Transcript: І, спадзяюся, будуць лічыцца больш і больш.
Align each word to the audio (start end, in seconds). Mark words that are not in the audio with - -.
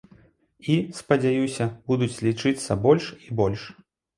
І, 0.75 0.77
спадзяюся, 0.99 1.67
будуць 1.91 2.21
лічыцца 2.29 2.81
больш 2.87 3.05
і 3.29 3.41
больш. 3.43 3.61